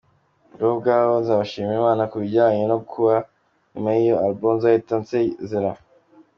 Bo 0.57 0.67
ubwabo 0.75 1.13
nzabagisha 1.21 1.55
inama 1.61 2.03
ku 2.11 2.15
bijyanye 2.23 2.63
no 2.71 2.77
kuba 2.89 3.15
nyuma 3.73 3.89
y’iyo 3.97 4.15
album 4.25 4.53
nzahita 4.57 4.93
nsezera. 5.03 5.71